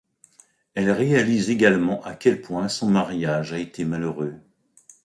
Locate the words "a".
3.53-3.59